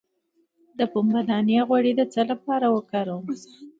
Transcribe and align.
د 0.77 0.79
پنبې 0.91 1.21
دانه 1.29 1.57
غوړي 1.67 1.91
د 1.95 2.01
څه 2.13 2.21
لپاره 2.31 2.67
وکاروم؟ 2.75 3.23